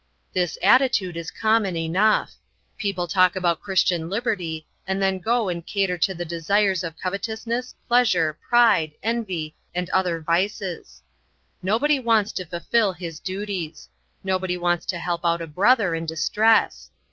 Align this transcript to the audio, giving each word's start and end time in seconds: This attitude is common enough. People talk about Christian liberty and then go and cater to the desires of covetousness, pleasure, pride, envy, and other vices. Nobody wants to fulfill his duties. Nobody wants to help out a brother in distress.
This 0.33 0.57
attitude 0.63 1.15
is 1.15 1.29
common 1.29 1.75
enough. 1.77 2.31
People 2.79 3.07
talk 3.07 3.35
about 3.35 3.61
Christian 3.61 4.09
liberty 4.09 4.65
and 4.87 4.99
then 4.99 5.19
go 5.19 5.47
and 5.47 5.63
cater 5.63 5.95
to 5.99 6.15
the 6.15 6.25
desires 6.25 6.83
of 6.83 6.97
covetousness, 6.97 7.75
pleasure, 7.87 8.33
pride, 8.49 8.93
envy, 9.03 9.55
and 9.75 9.91
other 9.91 10.19
vices. 10.19 11.03
Nobody 11.61 11.99
wants 11.99 12.31
to 12.31 12.45
fulfill 12.45 12.93
his 12.93 13.19
duties. 13.19 13.89
Nobody 14.23 14.57
wants 14.57 14.87
to 14.87 14.97
help 14.97 15.21
out 15.23 15.39
a 15.39 15.45
brother 15.45 15.93
in 15.93 16.07
distress. 16.07 16.89